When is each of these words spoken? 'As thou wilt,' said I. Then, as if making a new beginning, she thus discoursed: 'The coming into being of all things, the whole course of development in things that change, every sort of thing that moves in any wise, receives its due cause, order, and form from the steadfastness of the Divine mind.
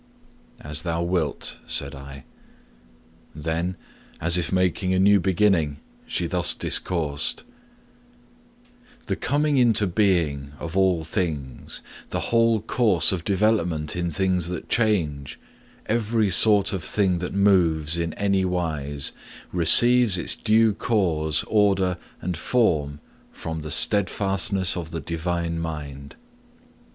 'As 0.61 0.81
thou 0.81 1.03
wilt,' 1.03 1.57
said 1.67 1.93
I. 1.93 2.23
Then, 3.35 3.77
as 4.19 4.35
if 4.35 4.51
making 4.51 4.95
a 4.95 4.99
new 4.99 5.19
beginning, 5.19 5.77
she 6.07 6.25
thus 6.25 6.55
discoursed: 6.55 7.43
'The 9.05 9.15
coming 9.17 9.57
into 9.57 9.85
being 9.85 10.53
of 10.57 10.75
all 10.75 11.03
things, 11.03 11.83
the 12.09 12.19
whole 12.33 12.61
course 12.61 13.11
of 13.11 13.23
development 13.23 13.95
in 13.95 14.09
things 14.09 14.47
that 14.49 14.69
change, 14.69 15.39
every 15.85 16.31
sort 16.31 16.73
of 16.73 16.83
thing 16.83 17.19
that 17.19 17.35
moves 17.35 17.99
in 17.99 18.13
any 18.15 18.43
wise, 18.43 19.11
receives 19.53 20.17
its 20.17 20.35
due 20.35 20.73
cause, 20.73 21.43
order, 21.47 21.99
and 22.21 22.35
form 22.35 22.99
from 23.31 23.61
the 23.61 23.69
steadfastness 23.69 24.75
of 24.75 24.89
the 24.89 24.99
Divine 25.01 25.59
mind. 25.59 26.15